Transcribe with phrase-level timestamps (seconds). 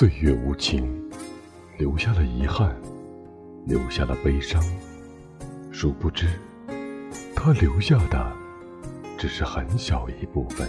[0.00, 0.90] 岁月无情，
[1.76, 2.74] 留下了遗憾，
[3.66, 4.64] 留下了悲伤。
[5.70, 6.26] 殊不知，
[7.36, 8.32] 他留下的
[9.18, 10.66] 只是很小一部分。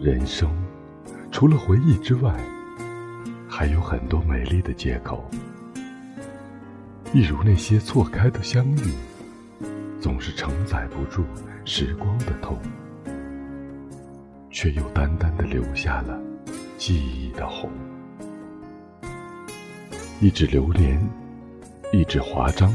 [0.00, 0.50] 人生
[1.30, 2.34] 除了回忆之外，
[3.48, 5.30] 还有很多美丽的借口。
[7.12, 8.92] 一如那些错开的相遇，
[10.00, 11.22] 总是承载不住
[11.64, 12.58] 时光的痛，
[14.50, 16.20] 却又淡淡的留下了。
[16.76, 17.70] 记忆的红，
[20.20, 21.00] 一纸流年，
[21.92, 22.72] 一纸华章。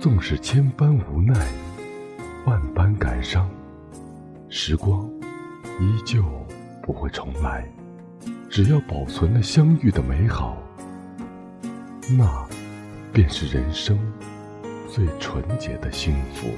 [0.00, 1.34] 纵使千般无奈，
[2.44, 3.48] 万般感伤，
[4.48, 5.08] 时光
[5.80, 6.24] 依旧
[6.82, 7.66] 不会重来。
[8.50, 10.56] 只要保存了相遇的美好，
[12.16, 12.46] 那
[13.12, 13.98] 便是人生
[14.88, 16.48] 最纯洁的幸福。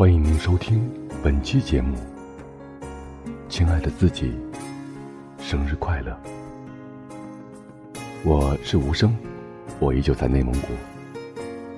[0.00, 0.90] 欢迎您收听
[1.22, 1.94] 本期节目，
[3.50, 4.32] 亲爱的自己，
[5.38, 6.18] 生日快乐！
[8.24, 9.14] 我是无声，
[9.78, 10.68] 我依旧在内蒙古，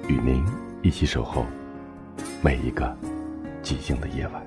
[0.06, 0.41] 与您
[0.82, 1.44] 一起守候
[2.41, 2.97] 每一个
[3.61, 4.41] 寂静的夜晚。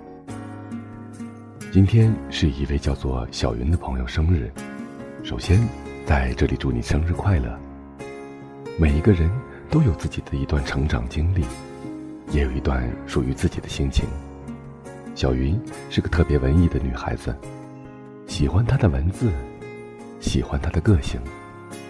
[1.70, 4.50] 今天是一位叫做小云的朋友生日，
[5.22, 5.60] 首先
[6.06, 7.60] 在这里祝你生日快乐！
[8.80, 9.30] 每一个人
[9.70, 11.44] 都有自己的一段成长经历。
[12.32, 14.06] 也有一段属于自己的心情。
[15.16, 15.60] 小云
[15.90, 17.36] 是个特别文艺的女孩子，
[18.28, 19.32] 喜欢她的文字，
[20.20, 21.20] 喜欢她的个性。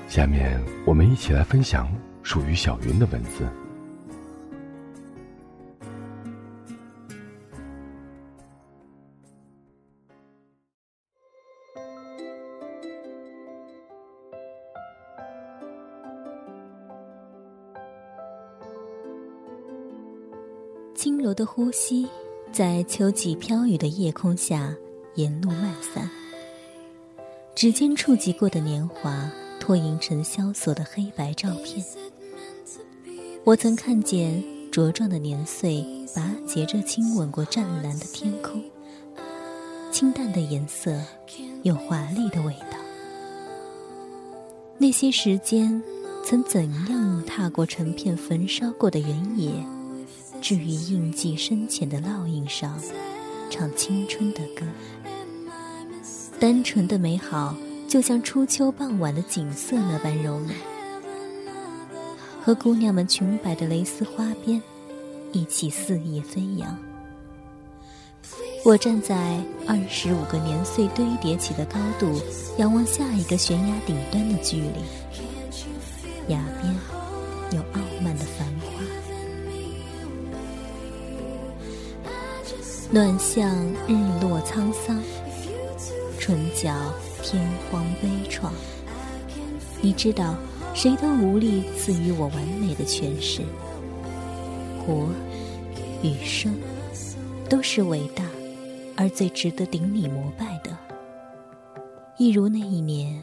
[0.07, 1.91] 下面我们一起来分享
[2.22, 3.45] 属于小云的文字。
[21.05, 22.07] 轻柔的呼吸，
[22.51, 24.75] 在秋季飘雨的夜空下
[25.13, 26.09] 沿路漫散。
[27.53, 29.29] 指尖触及过的年华，
[29.59, 31.85] 拖影成萧索的黑白照片。
[33.44, 38.59] 我曾看见茁壮的年岁，拔节着亲吻过湛蓝的天空。
[39.91, 40.99] 清淡的颜色，
[41.61, 42.79] 有华丽的味道。
[44.79, 45.83] 那些时间，
[46.23, 49.51] 曾怎样踏过成片焚烧过的原野？
[50.41, 52.79] 置于印记深浅的烙印上，
[53.50, 54.66] 唱青春的歌。
[56.40, 57.56] 单纯的美好，
[57.88, 60.53] 就像初秋傍晚的景色那般柔美。
[62.41, 64.62] 和姑娘们裙摆的蕾丝花边，
[65.31, 66.78] 一起肆意飞扬。
[68.63, 72.22] 我站在二十五个年岁堆叠起的高度，
[72.57, 74.81] 仰望下一个悬崖顶端的距离。
[76.28, 76.75] 崖边
[77.51, 78.47] 有傲慢的繁
[82.95, 83.01] 华。
[83.01, 83.53] 暖向
[83.89, 85.03] 日落沧桑，
[86.17, 86.73] 唇角
[87.22, 88.50] 天荒悲怆。
[89.81, 90.33] 你知道，
[90.73, 93.41] 谁都无力赐予我完美的诠释。
[94.80, 95.09] 活
[96.01, 96.56] 与生，
[97.50, 98.24] 都是伟大
[98.95, 100.71] 而最值得顶礼膜拜的。
[102.18, 103.21] 一如那一年，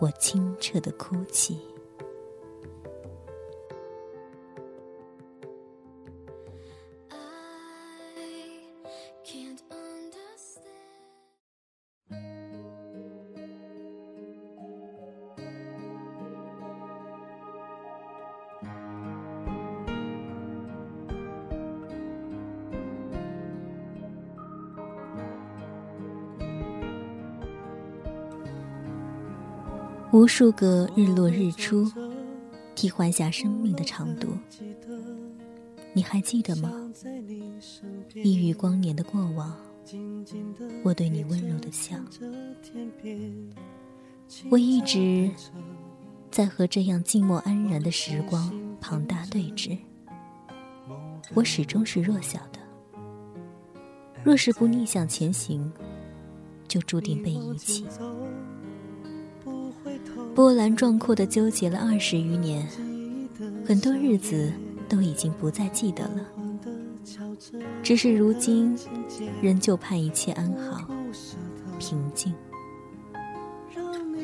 [0.00, 1.56] 我清澈的哭泣。
[30.20, 31.90] 无数个日落日出，
[32.74, 34.28] 替换下生命的长度。
[35.94, 36.70] 你还记得吗？
[38.12, 39.56] 一隅光年的过往，
[40.84, 41.96] 我对你温柔的笑。
[44.50, 45.30] 我一直
[46.30, 49.78] 在和这样静默安然的时光庞大对峙。
[51.32, 52.58] 我始终是弱小的，
[54.22, 55.72] 若是不逆向前行，
[56.68, 57.86] 就注定被遗弃。
[60.34, 62.66] 波澜壮阔的纠结了二十余年，
[63.66, 64.52] 很多日子
[64.88, 66.26] 都已经不再记得了。
[67.82, 68.76] 只是如今，
[69.42, 70.88] 仍旧盼一切安好、
[71.78, 72.32] 平静。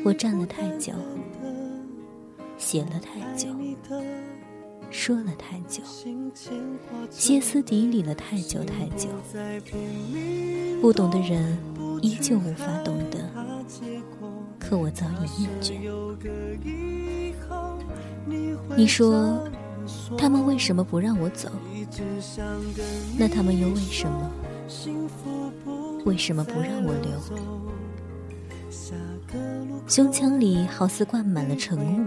[0.03, 0.93] 我站了太久，
[2.57, 3.49] 写了太久，
[4.89, 5.83] 说了太久，
[7.09, 9.09] 歇斯底里了太久太久。
[10.81, 11.57] 不懂的人
[12.01, 13.19] 依旧无法懂得，
[14.67, 15.75] 可我早已厌倦。
[18.75, 19.47] 你说，
[20.17, 21.49] 他们为什么不让我走？
[23.17, 24.29] 那他们又为什么？
[26.03, 27.17] 为什么不让我留？
[29.87, 32.05] 胸腔里好似灌满了晨雾，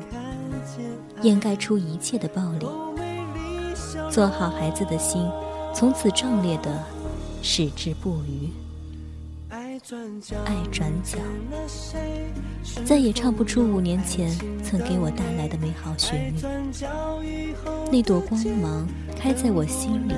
[1.22, 2.66] 掩盖出一切的暴力。
[4.10, 5.26] 做好孩子的心，
[5.74, 6.84] 从此壮烈的
[7.40, 8.50] 矢志不渝。
[10.44, 11.18] 爱转角，
[12.84, 14.30] 再也唱不出五年前
[14.62, 16.40] 曾给我带来的美好旋律。
[17.90, 18.86] 那朵光芒
[19.18, 20.14] 开在我心里，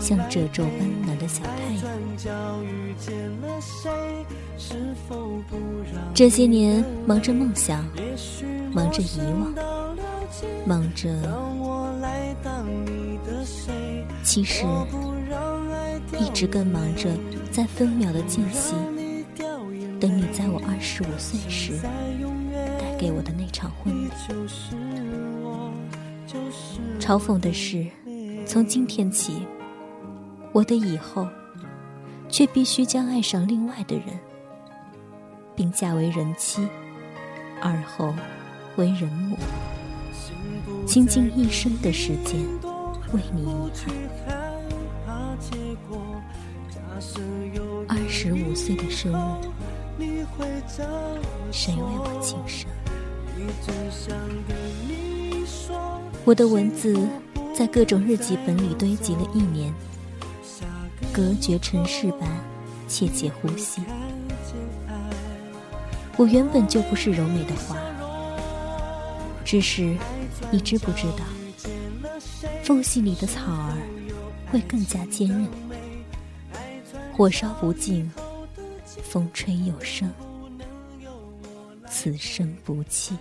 [0.00, 1.84] 像褶皱温暖的小太阳。
[6.14, 7.84] 这些年忙着梦想，
[8.72, 9.52] 忙着遗忘，
[10.64, 11.08] 忙着，
[14.22, 14.64] 其实
[16.18, 17.10] 一直更忙着
[17.50, 18.74] 在分秒的间隙，
[20.00, 21.78] 等你在我二十五岁时
[22.78, 24.10] 带给我的那场婚礼。
[26.98, 27.86] 嘲讽的是，
[28.46, 29.46] 从今天起，
[30.52, 31.26] 我的以后
[32.28, 34.06] 却必须将爱上另外的人。
[35.56, 36.68] 并嫁为人妻，
[37.60, 38.14] 而后
[38.76, 39.36] 为人母，
[40.86, 42.40] 倾尽一生的时间
[43.12, 43.70] 为你遗
[44.24, 44.37] 憾。
[47.86, 49.12] 二十五岁的生
[50.00, 50.26] 日，
[51.52, 52.68] 谁为我庆生？
[56.24, 56.98] 我的文字
[57.54, 59.72] 在各种日记本里堆积了一年，
[61.12, 62.28] 隔绝尘世般
[62.88, 63.80] 切切呼吸。
[66.16, 67.76] 我原本就不是柔美的花，
[69.44, 69.96] 只是
[70.50, 71.22] 你知不知道，
[72.64, 73.76] 缝隙里的草儿
[74.50, 75.46] 会更加坚韧。
[77.18, 78.08] 火烧不尽，
[79.02, 80.08] 风吹又生，
[81.90, 83.16] 此生不弃。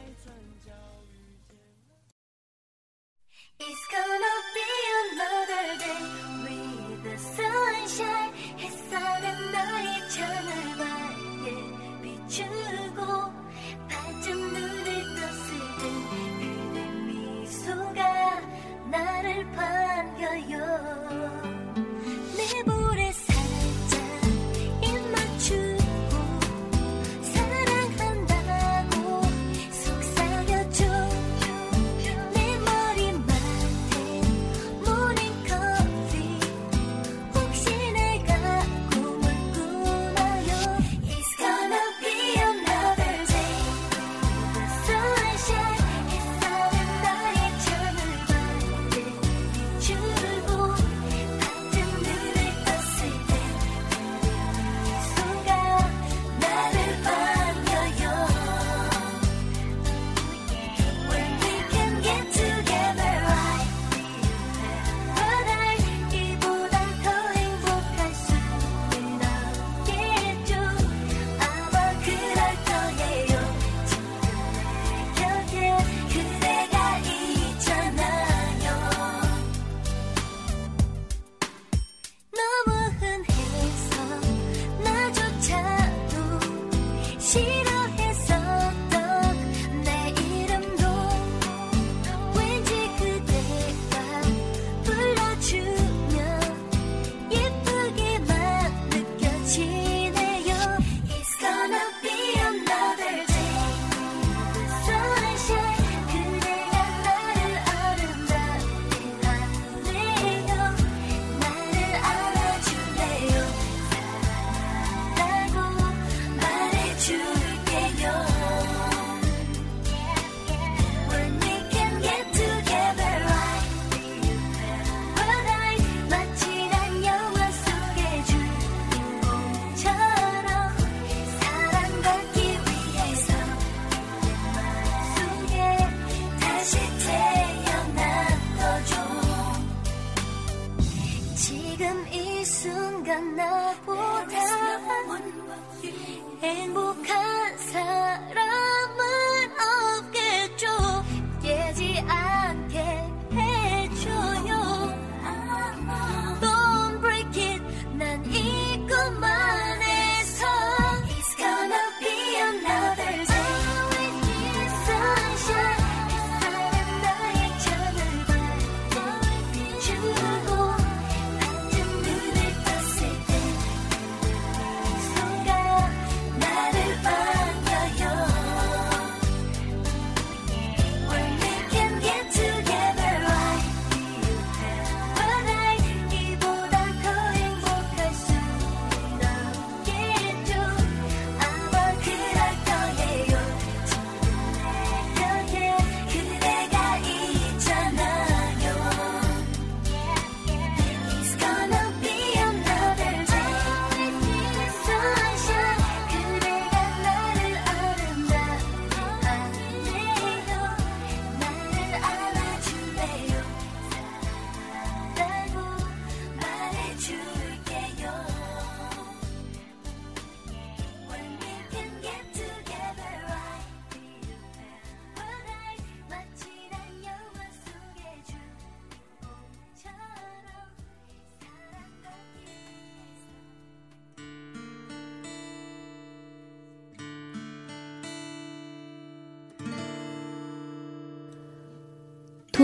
[87.27, 87.66] she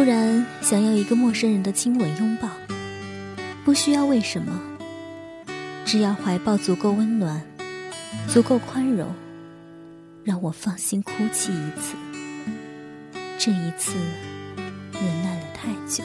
[0.03, 2.49] 突然想要一个陌生人的亲吻拥抱，
[3.63, 4.61] 不需要为什么，
[5.85, 7.41] 只要怀抱足够温暖，
[8.27, 9.07] 足够宽容，
[10.25, 11.95] 让我放心哭泣一次。
[13.39, 13.93] 这一次，
[14.91, 16.03] 忍耐了太久，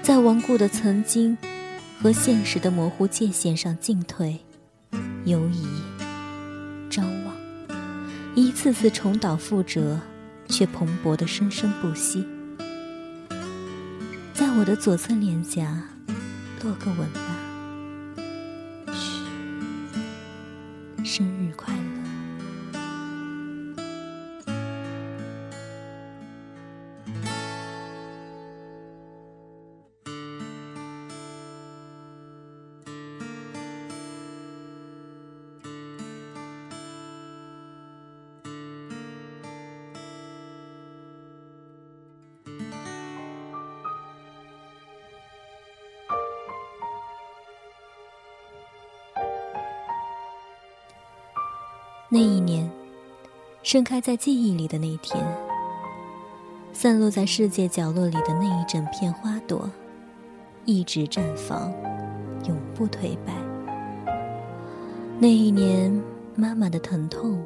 [0.00, 1.36] 在顽固的曾经
[2.00, 4.40] 和现实的模糊界限上进退、
[5.26, 5.66] 犹疑、
[6.88, 7.34] 张望，
[8.34, 10.00] 一次次重蹈覆辙，
[10.48, 12.26] 却蓬勃的生生不息。
[14.58, 15.82] 我的左侧脸颊
[16.62, 17.31] 落个吻吧，
[52.14, 52.70] 那一年，
[53.62, 55.26] 盛开在记忆里的那天，
[56.70, 59.66] 散落在世界角落里的那一整片花朵，
[60.66, 61.72] 一直绽放，
[62.46, 63.32] 永不颓败。
[65.18, 65.90] 那一年，
[66.34, 67.42] 妈妈的疼痛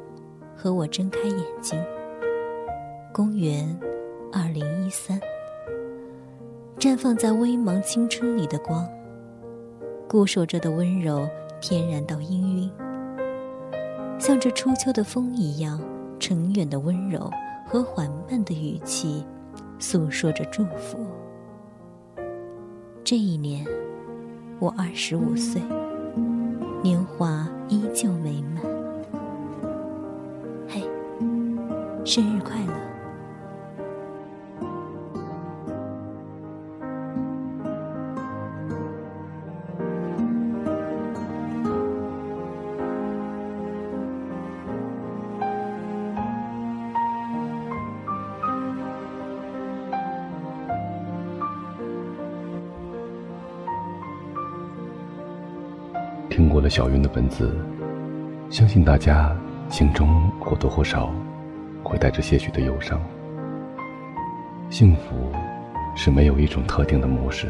[0.53, 1.81] 和我睁开眼睛。
[3.13, 3.73] 公元
[4.33, 5.17] 二零一三，
[6.77, 8.85] 绽放在微茫青春里的光，
[10.09, 11.25] 固守着的温柔，
[11.61, 12.69] 天然到氤氲。
[14.19, 15.79] 像这初秋的风一样，
[16.19, 17.31] 沉远的温柔
[17.65, 19.23] 和缓慢的语气，
[19.79, 21.05] 诉说着祝福。
[23.03, 23.65] 这一年，
[24.59, 25.61] 我二十五岁，
[26.83, 28.63] 年华依旧美满。
[30.67, 30.81] 嘿，
[32.03, 32.86] 生日快乐！
[56.57, 57.55] 过了小云的文字，
[58.49, 59.31] 相信大家
[59.69, 61.13] 心中或多或少
[61.83, 62.99] 会带着些许的忧伤。
[64.67, 65.31] 幸福
[65.95, 67.47] 是没有一种特定的模式，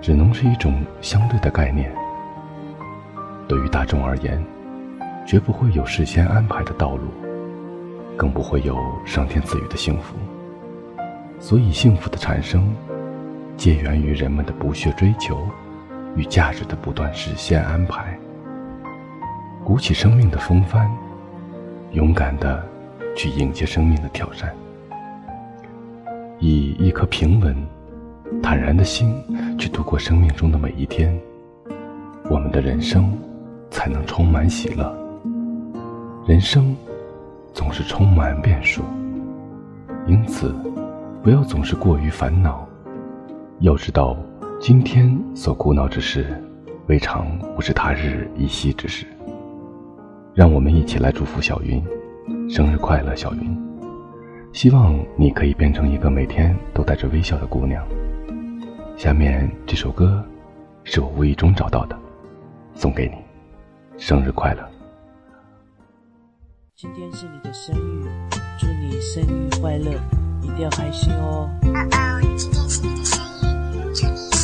[0.00, 1.92] 只能是一种相对的概念。
[3.48, 4.40] 对于大众而言，
[5.26, 7.08] 绝不会有事先安排的道路，
[8.16, 10.14] 更不会有上天赐予的幸福。
[11.40, 12.72] 所以，幸福的产生，
[13.56, 15.44] 皆源于人们的不懈追求。
[16.16, 18.18] 与价值的不断实现安排，
[19.62, 20.90] 鼓起生命的风帆，
[21.92, 22.64] 勇敢的
[23.14, 24.54] 去迎接生命的挑战，
[26.38, 27.54] 以一颗平稳、
[28.42, 29.14] 坦然的心
[29.58, 31.14] 去度过生命中的每一天，
[32.30, 33.12] 我们的人生
[33.70, 34.90] 才能充满喜乐。
[36.26, 36.74] 人生
[37.52, 38.82] 总是充满变数，
[40.06, 40.54] 因此
[41.22, 42.66] 不要总是过于烦恼，
[43.60, 44.16] 要知道。
[44.58, 46.42] 今天所苦恼之事，
[46.88, 49.06] 未尝不是他日一夕之事。
[50.34, 51.84] 让我们一起来祝福小云，
[52.48, 53.56] 生日快乐，小云！
[54.52, 57.86] 希望你可以变成一个每天都带着微笑的姑娘。
[58.96, 60.24] 下面这首歌，
[60.84, 61.96] 是我无意中找到的，
[62.74, 63.16] 送给你，
[63.98, 64.66] 生日快乐！
[66.74, 68.08] 今天是你的生日，
[68.58, 69.92] 祝你生日快乐，
[70.42, 71.48] 一定要开心哦！
[71.62, 74.35] 哦哦，今天是你的生日，祝你。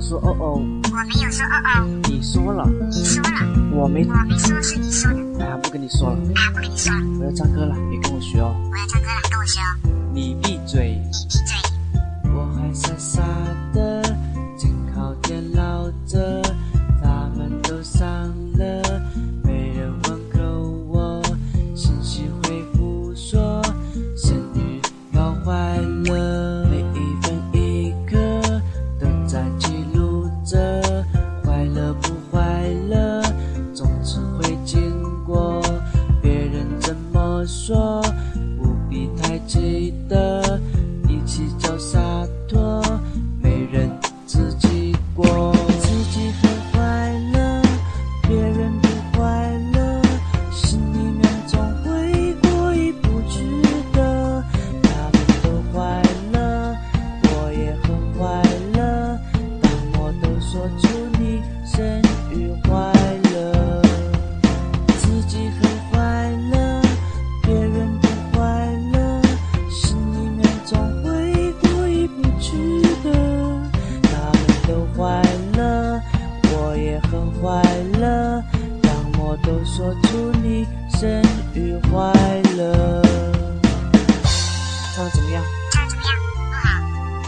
[0.00, 3.30] 说哦哦，我没有说哦哦，你说了，你说了，
[3.72, 9.78] 我没，我没说是你说的，哎呀，不跟你说了，啊，不跟你说了，我要唱歌了，别跟我学哦，我要唱歌了，跟我学哦，
[10.12, 10.97] 你闭嘴，
[86.06, 86.08] 样？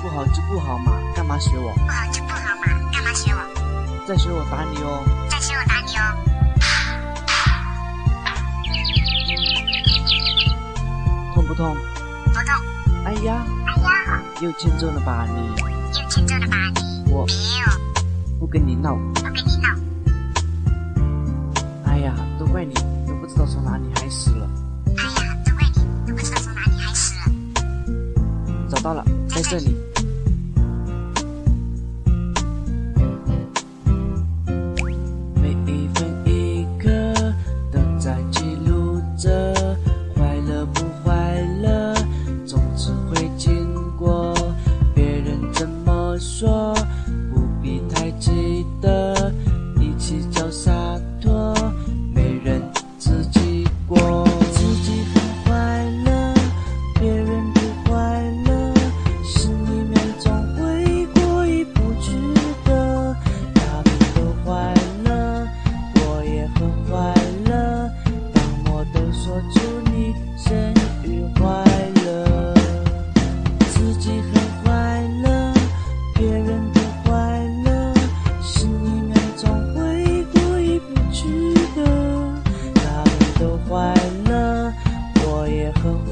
[0.02, 1.72] 不好，不好就不好嘛，干嘛学我？
[1.74, 3.40] 不好就不好嘛，干嘛学我？
[4.06, 5.02] 再学我打你哦。
[5.28, 6.02] 再学我打你哦。
[11.34, 11.76] 痛不痛？
[12.26, 12.46] 不痛，
[13.04, 15.54] 哎呀，哎呀，又欠揍了吧你？
[16.00, 17.12] 又欠揍了吧你？
[17.12, 18.94] 我没有，不跟你闹。
[19.14, 19.68] 不跟你闹。
[21.86, 22.74] 哎呀，都怪你，
[23.06, 24.48] 都不知道从哪里开始了。
[28.82, 29.89] 到了，在这里。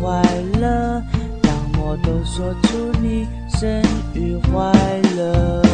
[0.09, 0.23] 快
[0.59, 1.05] 乐。
[1.43, 3.83] 当我都说出你生
[4.15, 4.73] 日快
[5.15, 5.68] 乐。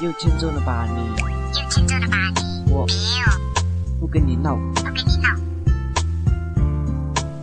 [0.00, 0.96] 又欠揍了吧你？
[1.20, 2.72] 又欠揍了吧你？
[2.72, 4.56] 我没有，不跟你闹。
[4.74, 5.28] 不跟你闹。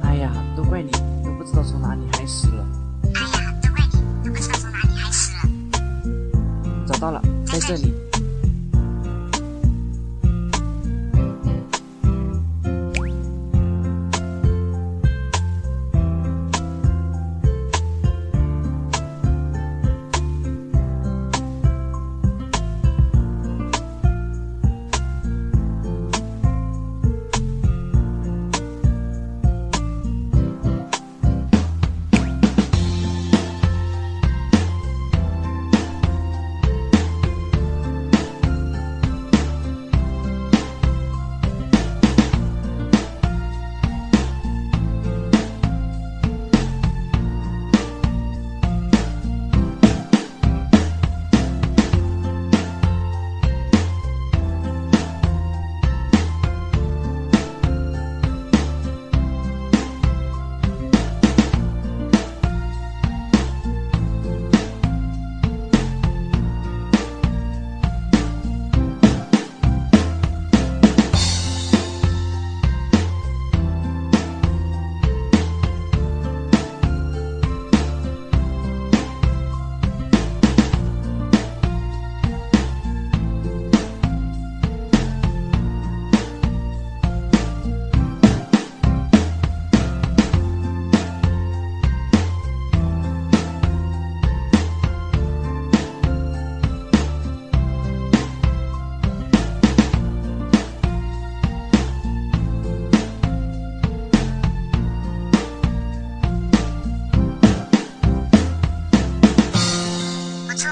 [0.01, 0.89] 哎呀，都怪你，
[1.23, 2.65] 都不知道从哪里开始了。
[3.13, 5.43] 哎呀，都怪你，都不知道从哪里开始了。
[6.87, 7.93] 找到了，在这里。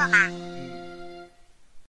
[0.06, 0.45] 错吗？